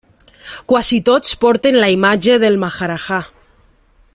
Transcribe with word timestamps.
Quasi 0.71 0.97
tots 1.09 1.35
porten 1.43 1.77
la 1.83 1.91
imatge 1.97 2.39
del 2.45 2.59
maharajà. 2.65 3.21